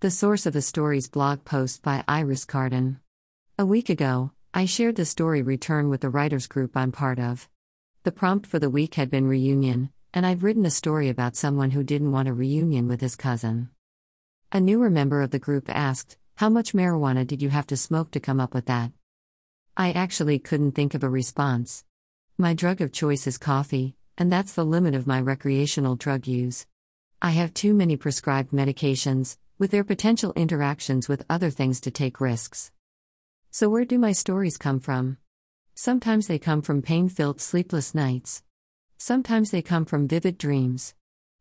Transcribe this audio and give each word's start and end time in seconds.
The 0.00 0.12
source 0.12 0.46
of 0.46 0.52
the 0.52 0.62
stories 0.62 1.08
blog 1.08 1.44
post 1.44 1.82
by 1.82 2.04
Iris 2.06 2.44
Carden. 2.44 3.00
A 3.58 3.66
week 3.66 3.88
ago, 3.88 4.30
I 4.54 4.64
shared 4.64 4.94
the 4.94 5.04
story 5.04 5.42
Return 5.42 5.88
with 5.88 6.02
the 6.02 6.08
writers 6.08 6.46
group 6.46 6.76
I'm 6.76 6.92
part 6.92 7.18
of. 7.18 7.48
The 8.04 8.12
prompt 8.12 8.46
for 8.46 8.60
the 8.60 8.70
week 8.70 8.94
had 8.94 9.10
been 9.10 9.26
reunion, 9.26 9.90
and 10.14 10.24
I'd 10.24 10.44
written 10.44 10.64
a 10.64 10.70
story 10.70 11.08
about 11.08 11.34
someone 11.34 11.72
who 11.72 11.82
didn't 11.82 12.12
want 12.12 12.28
a 12.28 12.32
reunion 12.32 12.86
with 12.86 13.00
his 13.00 13.16
cousin. 13.16 13.70
A 14.52 14.60
newer 14.60 14.88
member 14.88 15.20
of 15.20 15.32
the 15.32 15.40
group 15.40 15.68
asked, 15.68 16.16
How 16.36 16.48
much 16.48 16.74
marijuana 16.74 17.26
did 17.26 17.42
you 17.42 17.48
have 17.48 17.66
to 17.66 17.76
smoke 17.76 18.12
to 18.12 18.20
come 18.20 18.38
up 18.38 18.54
with 18.54 18.66
that? 18.66 18.92
I 19.76 19.90
actually 19.90 20.38
couldn't 20.38 20.76
think 20.76 20.94
of 20.94 21.02
a 21.02 21.10
response. 21.10 21.84
My 22.38 22.54
drug 22.54 22.80
of 22.80 22.92
choice 22.92 23.26
is 23.26 23.36
coffee, 23.36 23.96
and 24.16 24.30
that's 24.30 24.52
the 24.52 24.64
limit 24.64 24.94
of 24.94 25.08
my 25.08 25.20
recreational 25.20 25.96
drug 25.96 26.28
use. 26.28 26.66
I 27.20 27.30
have 27.30 27.52
too 27.52 27.74
many 27.74 27.96
prescribed 27.96 28.52
medications, 28.52 29.38
with 29.58 29.70
their 29.72 29.84
potential 29.84 30.32
interactions 30.36 31.08
with 31.08 31.26
other 31.28 31.50
things 31.50 31.80
to 31.80 31.90
take 31.90 32.20
risks. 32.20 32.70
So, 33.50 33.68
where 33.68 33.84
do 33.84 33.98
my 33.98 34.12
stories 34.12 34.56
come 34.56 34.78
from? 34.78 35.18
Sometimes 35.74 36.26
they 36.26 36.38
come 36.38 36.62
from 36.62 36.82
pain 36.82 37.08
filled 37.08 37.40
sleepless 37.40 37.94
nights. 37.94 38.42
Sometimes 38.98 39.50
they 39.50 39.62
come 39.62 39.84
from 39.84 40.06
vivid 40.06 40.38
dreams. 40.38 40.94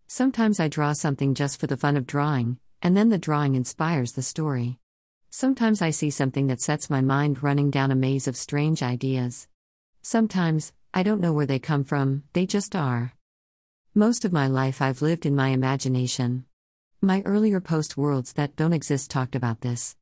Sometimes 0.07 0.59
I 0.59 0.67
draw 0.67 0.93
something 0.93 1.35
just 1.35 1.59
for 1.59 1.67
the 1.67 1.77
fun 1.77 1.97
of 1.97 2.07
drawing, 2.07 2.57
and 2.81 2.97
then 2.97 3.09
the 3.09 3.17
drawing 3.17 3.55
inspires 3.55 4.13
the 4.13 4.21
story. 4.21 4.79
Sometimes 5.29 5.81
I 5.81 5.91
see 5.91 6.09
something 6.09 6.47
that 6.47 6.61
sets 6.61 6.89
my 6.89 7.01
mind 7.01 7.43
running 7.43 7.69
down 7.69 7.91
a 7.91 7.95
maze 7.95 8.27
of 8.27 8.35
strange 8.35 8.81
ideas. 8.81 9.47
Sometimes, 10.01 10.73
I 10.93 11.03
don't 11.03 11.21
know 11.21 11.33
where 11.33 11.45
they 11.45 11.59
come 11.59 11.83
from, 11.83 12.23
they 12.33 12.47
just 12.47 12.75
are. 12.75 13.13
Most 13.93 14.25
of 14.25 14.33
my 14.33 14.47
life 14.47 14.81
I've 14.81 15.03
lived 15.03 15.27
in 15.27 15.35
my 15.35 15.49
imagination. 15.49 16.46
My 17.01 17.21
earlier 17.25 17.61
post 17.61 17.95
Worlds 17.95 18.33
That 18.33 18.55
Don't 18.55 18.73
Exist 18.73 19.11
talked 19.11 19.35
about 19.35 19.61
this. 19.61 19.95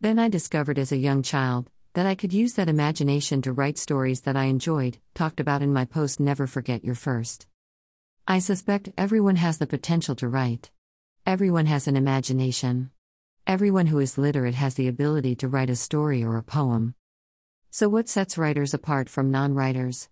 Then 0.00 0.18
I 0.18 0.30
discovered 0.30 0.78
as 0.78 0.90
a 0.90 0.96
young 0.96 1.22
child 1.22 1.68
that 1.92 2.06
I 2.06 2.14
could 2.14 2.32
use 2.32 2.54
that 2.54 2.70
imagination 2.70 3.42
to 3.42 3.52
write 3.52 3.76
stories 3.76 4.22
that 4.22 4.34
I 4.34 4.44
enjoyed, 4.44 4.96
talked 5.14 5.40
about 5.40 5.60
in 5.60 5.74
my 5.74 5.84
post 5.84 6.20
Never 6.20 6.46
Forget 6.46 6.82
Your 6.82 6.94
First. 6.94 7.46
I 8.26 8.38
suspect 8.38 8.88
everyone 8.96 9.36
has 9.36 9.58
the 9.58 9.66
potential 9.66 10.14
to 10.16 10.28
write. 10.28 10.70
Everyone 11.26 11.66
has 11.66 11.86
an 11.86 11.96
imagination. 11.96 12.92
Everyone 13.46 13.88
who 13.88 13.98
is 13.98 14.16
literate 14.16 14.54
has 14.54 14.74
the 14.74 14.88
ability 14.88 15.36
to 15.36 15.48
write 15.48 15.68
a 15.68 15.76
story 15.76 16.24
or 16.24 16.38
a 16.38 16.42
poem. 16.42 16.94
So, 17.70 17.90
what 17.90 18.08
sets 18.08 18.38
writers 18.38 18.72
apart 18.72 19.10
from 19.10 19.30
non 19.30 19.52
writers? 19.52 20.08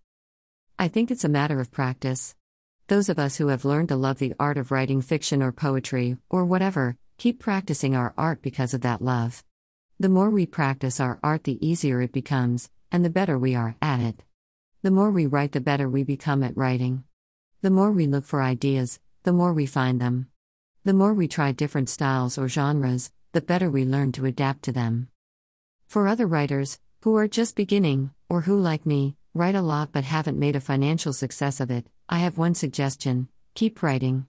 I 0.78 0.88
think 0.88 1.10
it's 1.10 1.24
a 1.24 1.30
matter 1.30 1.60
of 1.60 1.72
practice. 1.72 2.34
Those 2.88 3.08
of 3.08 3.18
us 3.18 3.36
who 3.36 3.48
have 3.48 3.64
learned 3.64 3.88
to 3.88 3.96
love 3.96 4.18
the 4.18 4.34
art 4.38 4.56
of 4.56 4.70
writing 4.70 5.00
fiction 5.02 5.42
or 5.42 5.50
poetry, 5.50 6.18
or 6.30 6.44
whatever, 6.44 6.96
keep 7.18 7.40
practicing 7.40 7.96
our 7.96 8.14
art 8.16 8.42
because 8.42 8.74
of 8.74 8.82
that 8.82 9.02
love. 9.02 9.42
The 9.98 10.08
more 10.08 10.30
we 10.30 10.46
practice 10.46 11.00
our 11.00 11.18
art, 11.20 11.42
the 11.42 11.66
easier 11.66 12.00
it 12.00 12.12
becomes, 12.12 12.70
and 12.92 13.04
the 13.04 13.10
better 13.10 13.36
we 13.36 13.56
are 13.56 13.74
at 13.82 13.98
it. 13.98 14.22
The 14.82 14.92
more 14.92 15.10
we 15.10 15.26
write, 15.26 15.50
the 15.50 15.60
better 15.60 15.88
we 15.88 16.04
become 16.04 16.44
at 16.44 16.56
writing. 16.56 17.02
The 17.60 17.70
more 17.70 17.90
we 17.90 18.06
look 18.06 18.24
for 18.24 18.40
ideas, 18.40 19.00
the 19.24 19.32
more 19.32 19.52
we 19.52 19.66
find 19.66 20.00
them. 20.00 20.28
The 20.84 20.92
more 20.92 21.12
we 21.12 21.26
try 21.26 21.50
different 21.50 21.88
styles 21.88 22.38
or 22.38 22.46
genres, 22.48 23.10
the 23.32 23.40
better 23.40 23.68
we 23.68 23.84
learn 23.84 24.12
to 24.12 24.26
adapt 24.26 24.62
to 24.62 24.70
them. 24.70 25.08
For 25.88 26.06
other 26.06 26.28
writers, 26.28 26.78
who 27.00 27.16
are 27.16 27.26
just 27.26 27.56
beginning, 27.56 28.12
or 28.28 28.42
who, 28.42 28.60
like 28.60 28.86
me, 28.86 29.16
write 29.34 29.56
a 29.56 29.60
lot 29.60 29.90
but 29.90 30.04
haven't 30.04 30.38
made 30.38 30.54
a 30.54 30.60
financial 30.60 31.12
success 31.12 31.58
of 31.58 31.72
it, 31.72 31.88
I 32.08 32.18
have 32.18 32.38
one 32.38 32.54
suggestion 32.54 33.28
keep 33.54 33.82
writing. 33.82 34.26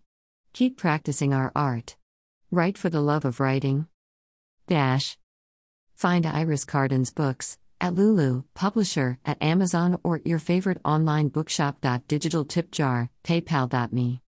Keep 0.54 0.78
practicing 0.78 1.34
our 1.34 1.52
art. 1.56 1.96
Write 2.50 2.78
for 2.78 2.90
the 2.90 3.02
love 3.02 3.26
of 3.26 3.40
writing. 3.40 3.88
Dash. 4.68 5.18
Find 5.96 6.26
Iris 6.26 6.66
Carden's 6.66 7.12
books 7.12 7.58
at 7.80 7.94
Lulu, 7.94 8.44
publisher, 8.56 9.20
at 9.26 9.42
Amazon, 9.44 10.00
or 10.04 10.22
your 10.26 10.40
favorite 10.40 10.80
online 10.84 11.28
bookshop. 11.28 11.86
Digital 12.08 12.46
tip 12.46 12.72
jar, 12.72 13.10
paypal.me. 13.24 14.22